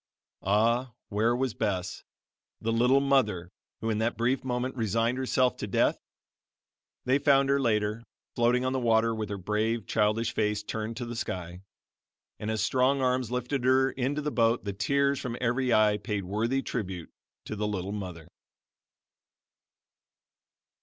Ah, 0.41 0.95
where 1.09 1.35
was 1.35 1.53
Bess, 1.53 2.03
the 2.59 2.71
"little 2.73 3.01
mother," 3.01 3.51
who 3.81 3.91
in 3.91 3.99
that 3.99 4.17
brief 4.17 4.43
moment 4.43 4.75
resigned 4.75 5.19
herself 5.19 5.57
to 5.57 5.67
death? 5.67 5.99
They 7.05 7.19
found 7.19 7.49
her 7.49 7.59
later, 7.59 8.03
floating 8.35 8.65
on 8.65 8.73
the 8.73 8.79
water 8.79 9.13
with 9.13 9.29
her 9.29 9.37
brave 9.37 9.85
childish 9.85 10.33
face 10.33 10.63
turned 10.63 10.97
to 10.97 11.05
the 11.05 11.15
sky; 11.15 11.61
and 12.39 12.49
as 12.49 12.63
strong 12.63 12.99
arms 12.99 13.29
lifted 13.29 13.63
her 13.65 13.91
into 13.91 14.23
the 14.23 14.31
boat, 14.31 14.63
the 14.65 14.73
tears 14.73 15.19
from 15.19 15.37
every 15.39 15.71
eye 15.71 15.97
paid 15.97 16.23
worthy 16.25 16.63
tribute 16.63 17.11
to 17.45 17.55
the 17.55 17.67
"little 17.67 17.91
mother." 17.91 18.27